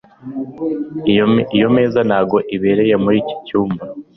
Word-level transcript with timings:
Iyo 1.57 1.65
meza 1.77 1.99
ntabwo 2.09 2.37
ibereye 2.55 2.95
muri 3.03 3.17
iki 3.23 3.35
cyumba 3.45 3.83